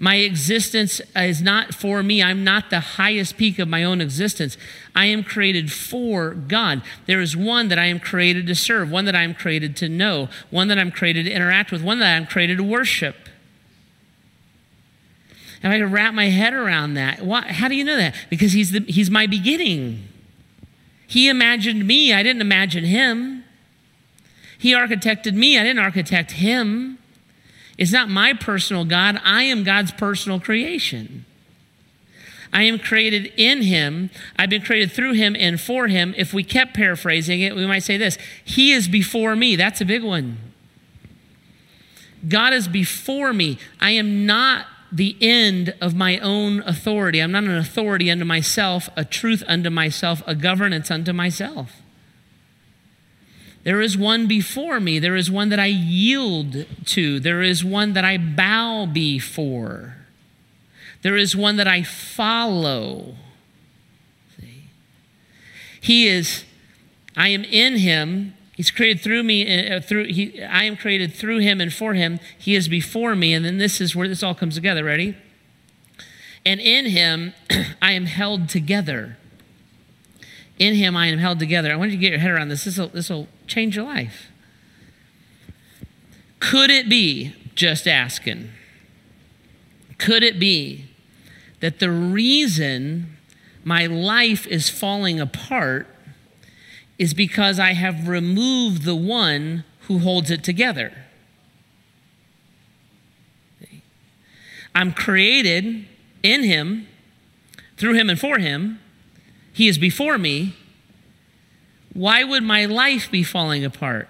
[0.00, 2.22] My existence is not for me.
[2.22, 4.56] I'm not the highest peak of my own existence.
[4.94, 6.82] I am created for God.
[7.06, 9.88] There is one that I am created to serve, one that I am created to
[9.88, 13.16] know, one that I'm created to interact with, one that I'm created to worship.
[15.62, 18.14] If I could wrap my head around that, why, how do you know that?
[18.30, 20.08] Because he's, the, he's my beginning.
[21.08, 23.42] He imagined me, I didn't imagine him.
[24.58, 26.98] He architected me, I didn't architect him.
[27.78, 31.24] It's not my personal God, I am God's personal creation.
[32.52, 34.10] I am created in him.
[34.36, 36.14] I've been created through him and for him.
[36.16, 39.56] If we kept paraphrasing it, we might say this He is before me.
[39.56, 40.36] That's a big one.
[42.26, 43.58] God is before me.
[43.80, 47.20] I am not the end of my own authority.
[47.20, 51.82] I'm not an authority unto myself, a truth unto myself, a governance unto myself.
[53.64, 54.98] There is one before me.
[54.98, 57.20] There is one that I yield to.
[57.20, 59.96] There is one that I bow before.
[61.02, 63.14] There is one that I follow.
[64.40, 64.62] See?
[65.80, 66.44] He is,
[67.14, 68.34] I am in him.
[68.58, 72.18] He's created through me, uh, through he, I am created through him and for him.
[72.36, 73.32] He is before me.
[73.32, 74.82] And then this is where this all comes together.
[74.82, 75.16] Ready?
[76.44, 77.34] And in him
[77.80, 79.16] I am held together.
[80.58, 81.72] In him I am held together.
[81.72, 82.64] I want you to get your head around this.
[82.64, 84.26] This will change your life.
[86.40, 88.50] Could it be, just asking,
[89.98, 90.86] could it be
[91.60, 93.16] that the reason
[93.62, 95.86] my life is falling apart
[96.98, 100.92] is because I have removed the one who holds it together?
[104.74, 105.86] I'm created
[106.22, 106.86] in him,
[107.76, 108.80] through him, and for him.
[109.52, 110.54] He is before me.
[111.94, 114.08] Why would my life be falling apart?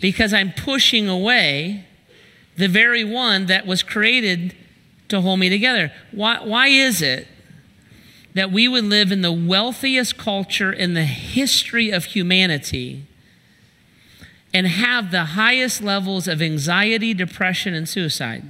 [0.00, 1.84] Because I'm pushing away
[2.56, 4.54] the very one that was created
[5.08, 5.92] to hold me together.
[6.12, 7.26] Why, why is it
[8.34, 13.04] that we would live in the wealthiest culture in the history of humanity
[14.52, 18.44] and have the highest levels of anxiety, depression, and suicide?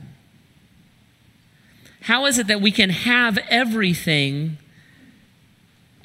[2.02, 4.58] How is it that we can have everything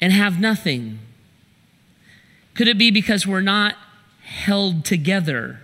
[0.00, 0.98] and have nothing?
[2.54, 3.76] Could it be because we're not
[4.22, 5.60] held together?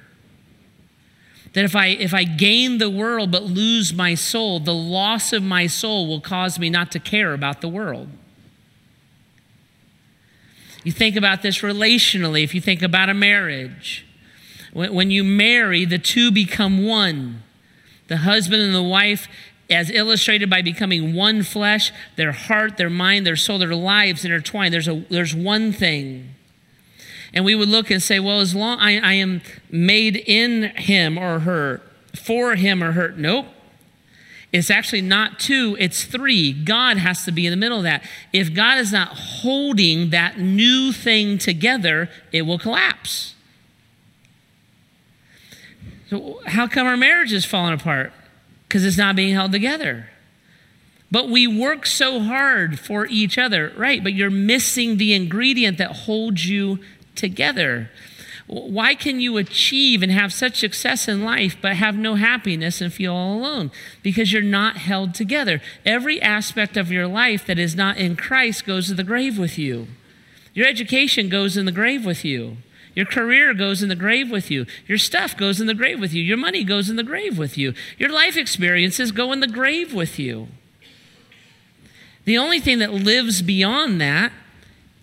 [1.53, 5.43] That if I, if I gain the world but lose my soul, the loss of
[5.43, 8.09] my soul will cause me not to care about the world.
[10.83, 14.07] You think about this relationally, if you think about a marriage.
[14.73, 17.43] When, when you marry, the two become one.
[18.09, 19.29] The husband and the wife,
[19.71, 24.73] as illustrated by becoming one flesh, their heart, their mind, their soul, their lives intertwined.
[24.75, 26.35] There's, a, there's one thing
[27.35, 29.41] and we would look and say, well, as long I, I am
[29.71, 31.81] made in him or her,
[32.15, 33.15] for him or her.
[33.17, 33.47] Nope.
[34.53, 36.53] It's actually not two, it's three.
[36.53, 38.05] God has to be in the middle of that.
[38.35, 43.35] If God is not holding that new thing together, it will collapse.
[46.11, 48.13] So, how come our marriage is falling apart?
[48.69, 50.11] Because it's not being held together.
[51.11, 54.03] But we work so hard for each other, right?
[54.03, 56.79] But you're missing the ingredient that holds you
[57.15, 57.91] together.
[58.47, 62.93] Why can you achieve and have such success in life but have no happiness and
[62.93, 63.71] feel all alone?
[64.03, 65.61] Because you're not held together.
[65.87, 69.59] Every aspect of your life that is not in Christ goes to the grave with
[69.59, 69.87] you.
[70.55, 72.59] Your education goes in the grave with you.
[72.95, 74.67] Your career goes in the grave with you.
[74.87, 76.23] Your stuff goes in the grave with you.
[76.23, 77.73] Your money goes in the grave with you.
[77.97, 80.49] Your life experiences go in the grave with you.
[82.25, 84.33] The only thing that lives beyond that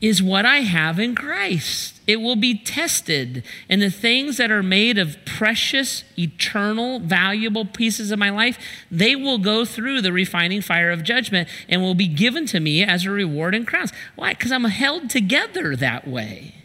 [0.02, 1.99] is what I have in Christ.
[2.10, 3.44] It will be tested.
[3.70, 8.58] And the things that are made of precious, eternal, valuable pieces of my life,
[8.90, 12.82] they will go through the refining fire of judgment and will be given to me
[12.84, 13.94] as a reward and crowns.
[14.16, 14.34] Why?
[14.34, 16.56] Because I'm held together that way.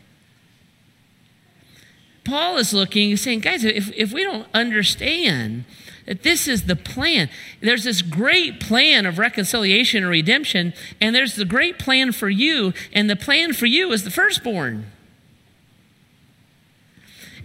[2.25, 5.67] Paul is looking, he's saying, guys, if, if we don't understand
[6.07, 7.29] that this is the plan.
[7.61, 10.73] There's this great plan of reconciliation and redemption,
[11.03, 14.91] and there's the great plan for you, and the plan for you is the firstborn.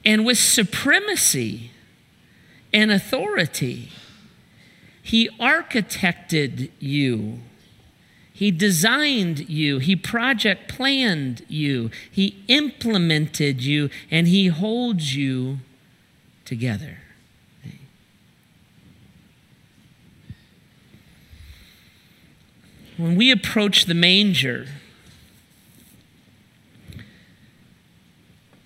[0.05, 1.71] And with supremacy
[2.73, 3.89] and authority,
[5.01, 7.39] He architected you.
[8.31, 9.79] He designed you.
[9.79, 11.91] He project planned you.
[12.09, 15.59] He implemented you, and He holds you
[16.45, 16.99] together.
[22.97, 24.67] When we approach the manger,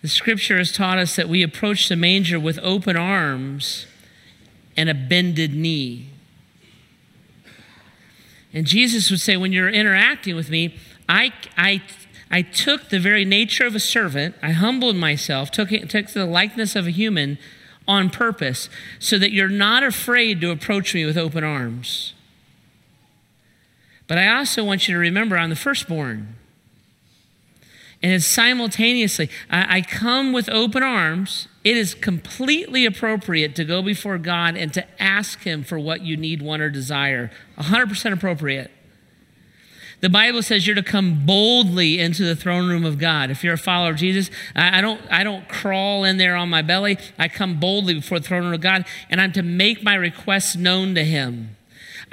[0.03, 3.87] the scripture has taught us that we approach the manger with open arms
[4.75, 6.09] and a bended knee.
[8.53, 10.75] And Jesus would say, when you're interacting with me,
[11.07, 11.81] I, I,
[12.29, 16.25] I took the very nature of a servant, I humbled myself, took, it, took the
[16.25, 17.39] likeness of a human
[17.87, 22.13] on purpose, so that you're not afraid to approach me with open arms.
[24.07, 26.35] But I also want you to remember I'm the firstborn.
[28.03, 31.47] And it's simultaneously, I, I come with open arms.
[31.63, 36.17] It is completely appropriate to go before God and to ask Him for what you
[36.17, 37.31] need, want, or desire.
[37.57, 38.69] 100% appropriate.
[40.01, 43.31] The Bible says you're to come boldly into the throne room of God.
[43.31, 46.61] If you're a follower of Jesus, I, don't, I don't crawl in there on my
[46.61, 46.97] belly.
[47.17, 50.57] I come boldly before the throne room of God, and I'm to make my requests
[50.57, 51.55] known to Him.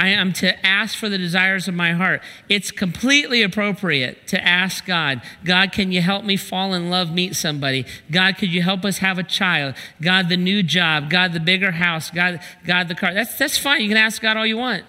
[0.01, 2.23] I am to ask for the desires of my heart.
[2.49, 7.37] It's completely appropriate to ask God, God, can you help me fall in love, meet
[7.37, 7.85] somebody?
[8.11, 9.75] God, could you help us have a child?
[10.01, 11.11] God, the new job.
[11.11, 12.11] God, the bigger house.
[12.11, 13.13] God, God, the car.
[13.13, 13.83] That's, that's fine.
[13.83, 14.85] You can ask God all you want.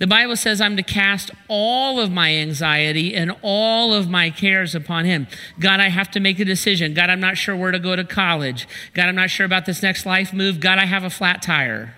[0.00, 4.74] The Bible says I'm to cast all of my anxiety and all of my cares
[4.74, 5.28] upon Him.
[5.58, 6.92] God, I have to make a decision.
[6.92, 8.68] God, I'm not sure where to go to college.
[8.92, 10.60] God, I'm not sure about this next life move.
[10.60, 11.94] God, I have a flat tire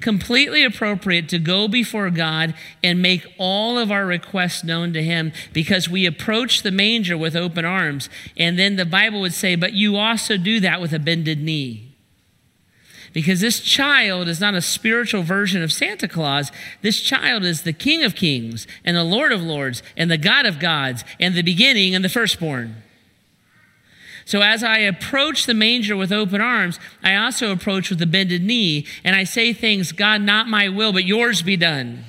[0.00, 5.32] completely appropriate to go before God and make all of our requests known to Him
[5.52, 8.08] because we approach the manger with open arms.
[8.36, 11.94] And then the Bible would say, but you also do that with a bended knee.
[13.12, 16.52] Because this child is not a spiritual version of Santa Claus.
[16.82, 20.44] This child is the King of Kings and the Lord of Lords and the God
[20.44, 22.82] of gods and the beginning and the firstborn.
[24.26, 28.42] So as I approach the manger with open arms, I also approach with a bended
[28.42, 32.04] knee and I say things, God, not my will, but yours be done.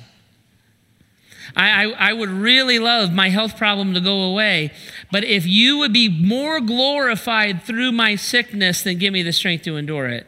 [1.56, 4.72] I, I, I, would really love my health problem to go away,
[5.10, 9.64] but if you would be more glorified through my sickness, then give me the strength
[9.64, 10.26] to endure it.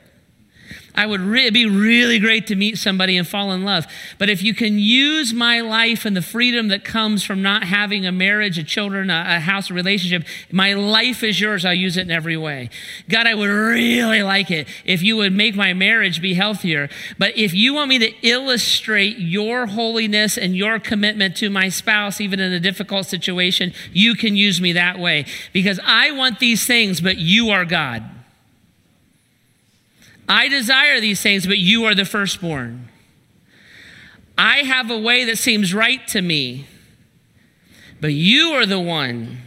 [0.95, 3.86] I would re- be really great to meet somebody and fall in love.
[4.18, 8.07] But if you can use my life and the freedom that comes from not having
[8.07, 11.64] a marriage, a children, a, a house, a relationship, my life is yours.
[11.64, 12.70] I'll use it in every way.
[13.09, 16.88] God, I would really like it if you would make my marriage be healthier.
[17.18, 22.20] But if you want me to illustrate your holiness and your commitment to my spouse,
[22.20, 25.26] even in a difficult situation, you can use me that way.
[25.53, 28.20] Because I want these things, but you are God.
[30.31, 32.89] I desire these things, but you are the firstborn.
[34.39, 36.66] I have a way that seems right to me,
[38.01, 39.39] but you are the one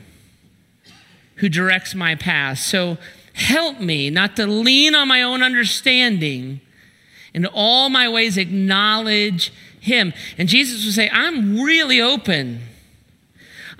[1.35, 2.59] who directs my path.
[2.59, 2.97] So
[3.31, 6.59] help me not to lean on my own understanding.
[7.33, 10.11] In all my ways, acknowledge him.
[10.37, 12.59] And Jesus would say, I'm really open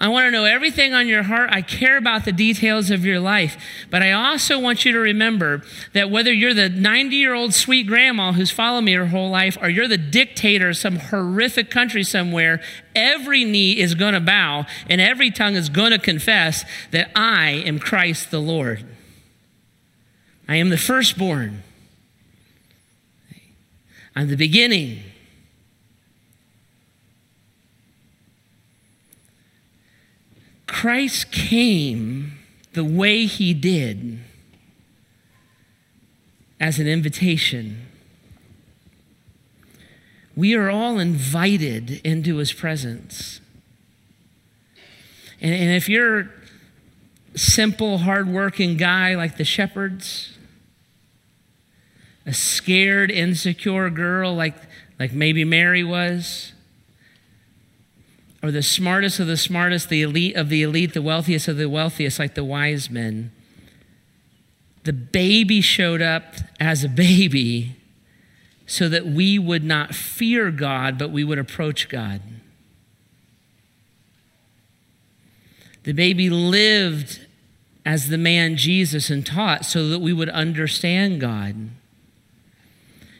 [0.03, 1.49] I want to know everything on your heart.
[1.53, 3.55] I care about the details of your life.
[3.89, 5.61] But I also want you to remember
[5.93, 9.57] that whether you're the 90 year old sweet grandma who's followed me her whole life,
[9.61, 12.61] or you're the dictator of some horrific country somewhere,
[12.93, 17.51] every knee is going to bow and every tongue is going to confess that I
[17.51, 18.85] am Christ the Lord.
[20.49, 21.63] I am the firstborn.
[24.17, 24.99] I'm the beginning.
[30.73, 32.39] Christ came
[32.73, 34.19] the way he did
[36.59, 37.85] as an invitation.
[40.35, 43.39] We are all invited into his presence.
[45.39, 46.29] And, and if you're a
[47.35, 50.35] simple, hardworking guy like the shepherds,
[52.25, 54.55] a scared, insecure girl like,
[54.99, 56.52] like maybe Mary was,
[58.43, 61.69] or the smartest of the smartest, the elite of the elite, the wealthiest of the
[61.69, 63.31] wealthiest, like the wise men.
[64.83, 67.77] The baby showed up as a baby
[68.67, 72.21] so that we would not fear God, but we would approach God.
[75.83, 77.25] The baby lived
[77.85, 81.69] as the man Jesus and taught so that we would understand God.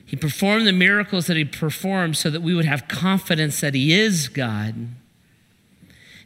[0.06, 3.94] He performed the miracles that he performed so that we would have confidence that he
[3.94, 4.76] is God.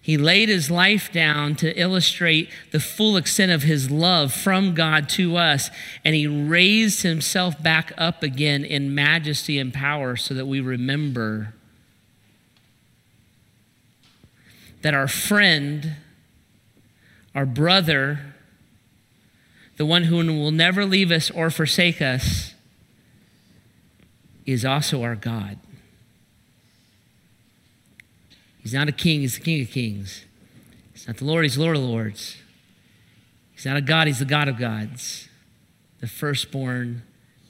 [0.07, 5.09] He laid his life down to illustrate the full extent of his love from God
[5.09, 5.69] to us,
[6.05, 11.53] and he raised himself back up again in majesty and power so that we remember
[14.81, 15.97] that our friend,
[17.35, 18.33] our brother,
[19.75, 22.53] the one who will never leave us or forsake us,
[24.45, 25.59] is also our God.
[28.67, 30.25] He's not a king, he's the king of kings.
[30.91, 32.35] He's not the Lord, he's Lord of lords.
[33.53, 35.29] He's not a God, he's the God of gods.
[36.01, 37.03] The firstborn,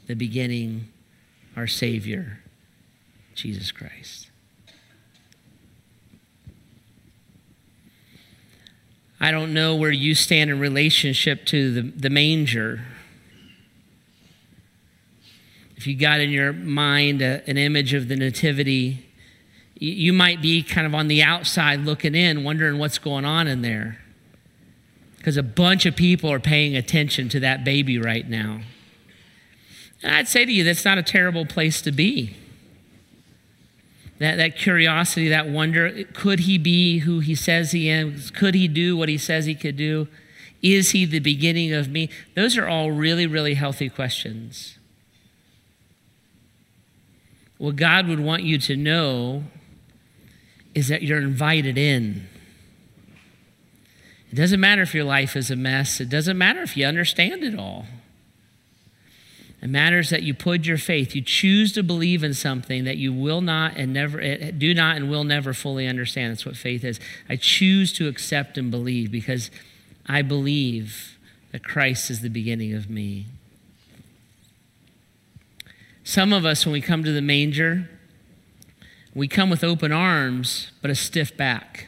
[0.05, 0.89] the beginning,
[1.55, 2.41] our Savior,
[3.34, 4.30] Jesus Christ.
[9.20, 12.86] I don't know where you stand in relationship to the, the manger.
[15.78, 19.07] If you got in your mind a, an image of the Nativity,
[19.80, 23.61] you might be kind of on the outside looking in, wondering what's going on in
[23.61, 23.99] there.
[25.17, 28.61] Because a bunch of people are paying attention to that baby right now.
[30.01, 32.36] And I'd say to you, that's not a terrible place to be.
[34.19, 38.32] That, that curiosity, that wonder could he be who he says he is?
[38.32, 40.07] Could he do what he says he could do?
[40.63, 42.09] Is he the beginning of me?
[42.36, 44.80] Those are all really, really healthy questions.
[47.59, 49.43] What God would want you to know
[50.78, 52.28] is that you're invited in.
[54.32, 57.43] It doesn't matter if your life is a mess, it doesn't matter if you understand
[57.43, 57.88] it all.
[59.59, 63.11] It matters that you put your faith, you choose to believe in something that you
[63.11, 66.34] will not and never eh, do not and will never fully understand.
[66.34, 66.99] That's what faith is.
[67.28, 69.49] I choose to accept and believe because
[70.05, 71.17] I believe
[71.53, 73.25] that Christ is the beginning of me.
[76.03, 77.89] Some of us, when we come to the manger,
[79.18, 81.88] we come with open arms, but a stiff back.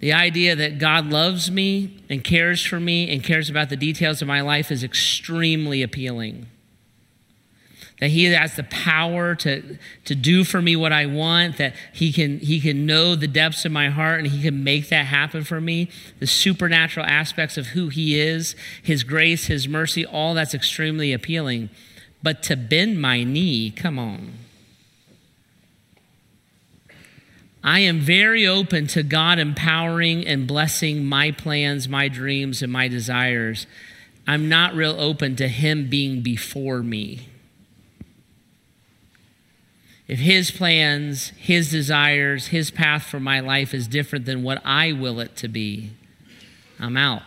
[0.00, 4.20] The idea that God loves me and cares for me and cares about the details
[4.20, 6.46] of my life is extremely appealing.
[8.00, 12.12] That He has the power to, to do for me what I want, that he
[12.12, 15.44] can, he can know the depths of my heart and He can make that happen
[15.44, 15.88] for me.
[16.18, 21.70] The supernatural aspects of who He is, His grace, His mercy, all that's extremely appealing.
[22.20, 24.32] But to bend my knee, come on.
[27.66, 32.86] I am very open to God empowering and blessing my plans, my dreams, and my
[32.86, 33.66] desires.
[34.24, 37.28] I'm not real open to Him being before me.
[40.06, 44.92] If His plans, His desires, His path for my life is different than what I
[44.92, 45.90] will it to be,
[46.78, 47.22] I'm out.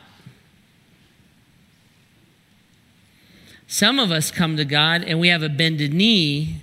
[3.67, 6.61] Some of us come to God and we have a bended knee,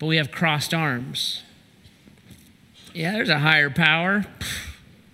[0.00, 1.44] but we have crossed arms.
[2.94, 4.24] Yeah, there's a higher power.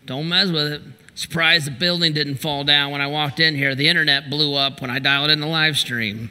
[0.04, 0.82] Don't mess with it.
[1.14, 3.74] Surprised the building didn't fall down when I walked in here.
[3.74, 6.30] The internet blew up when I dialed in the live stream.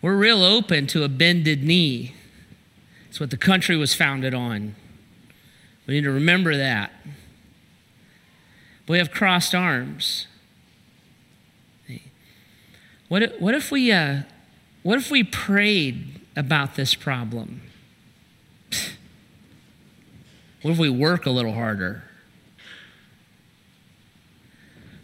[0.00, 2.14] We're real open to a bended knee.
[3.08, 4.74] It's what the country was founded on.
[5.86, 6.90] We need to remember that.
[8.86, 10.26] We have crossed arms.
[13.08, 14.22] What if, what if we uh,
[14.82, 17.62] what if we prayed about this problem?
[20.68, 22.02] What if we work a little harder?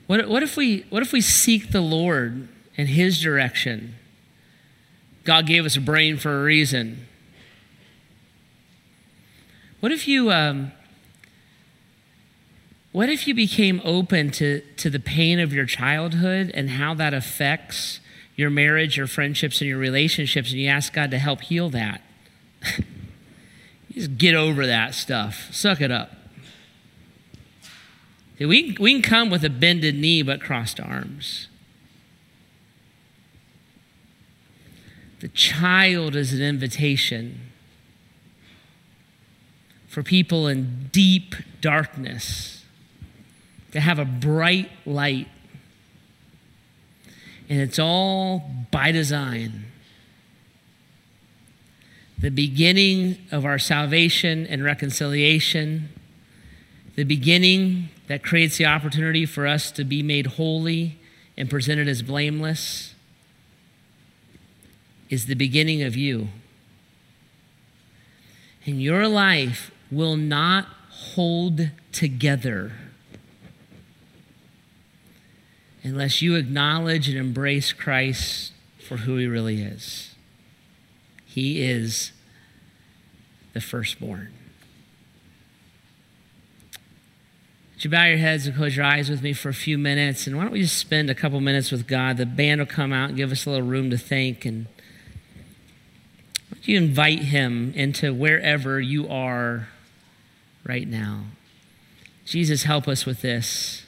[0.07, 3.95] What, what, if we, what if we seek the Lord in His direction?
[5.25, 7.07] God gave us a brain for a reason.
[9.81, 10.73] What if you, um,
[12.93, 17.15] what if you became open to, to the pain of your childhood and how that
[17.15, 18.01] affects
[18.37, 22.03] your marriage, your friendships, and your relationships, and you ask God to help heal that?
[23.95, 25.49] Just get over that stuff.
[25.53, 26.11] Suck it up.
[28.39, 31.49] See, we, we can come with a bended knee but crossed arms.
[35.21, 37.53] The child is an invitation
[39.87, 42.65] for people in deep darkness
[43.71, 45.29] to have a bright light.
[47.49, 49.67] And it's all by design
[52.25, 55.91] the beginning of our salvation and reconciliation,
[56.95, 60.99] the beginning that creates the opportunity for us to be made holy
[61.37, 62.95] and presented as blameless,
[65.11, 66.29] is the beginning of you.
[68.65, 72.73] And your life will not hold together
[75.83, 80.15] unless you acknowledge and embrace Christ for who he really is.
[81.27, 82.13] He is
[83.55, 84.33] the firstborn.
[87.75, 90.27] Would you bow your heads and close your eyes with me for a few minutes?
[90.27, 92.19] And why don't we just spend a couple minutes with God?
[92.19, 94.45] The band will come out and give us a little room to think.
[94.45, 94.67] And
[96.51, 99.69] would you invite Him into wherever you are
[100.65, 101.25] right now?
[102.25, 103.85] Jesus, help us with this.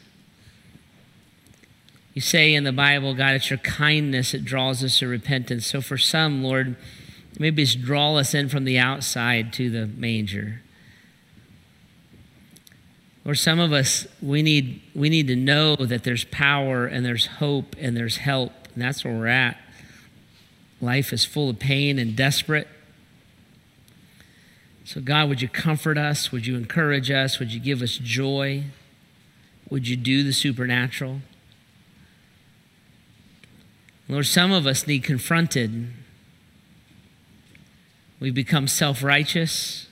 [2.12, 5.66] You say in the Bible, God, it's your kindness that draws us to repentance.
[5.66, 6.76] So for some, Lord,
[7.38, 10.62] maybe just draw us in from the outside to the manger.
[13.24, 17.26] Or some of us, we need, we need to know that there's power and there's
[17.26, 19.58] hope and there's help, and that's where we're at.
[20.80, 22.68] Life is full of pain and desperate.
[24.84, 26.30] So, God, would you comfort us?
[26.30, 27.40] Would you encourage us?
[27.40, 28.64] Would you give us joy?
[29.68, 31.22] Would you do the supernatural?
[34.08, 35.88] Lord, some of us need confronted.
[38.18, 39.86] We've become self righteous.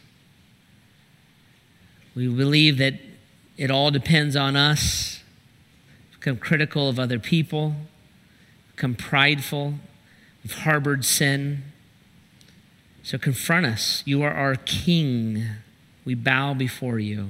[2.14, 2.94] We believe that
[3.56, 5.22] it all depends on us,
[6.12, 7.74] become critical of other people,
[8.74, 9.74] become prideful,
[10.42, 11.64] we've harbored sin.
[13.02, 14.02] So confront us.
[14.06, 15.44] You are our King.
[16.06, 17.28] We bow before you.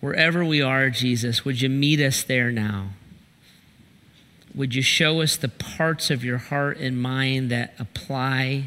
[0.00, 2.90] Wherever we are, Jesus, would you meet us there now?
[4.54, 8.66] Would you show us the parts of your heart and mind that apply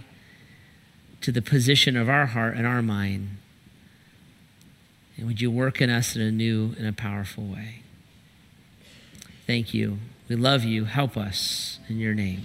[1.26, 3.38] to the position of our heart and our mind?
[5.18, 7.82] And would you work in us in a new and a powerful way?
[9.48, 9.98] Thank you.
[10.30, 10.86] We love you.
[10.86, 12.44] Help us in your name.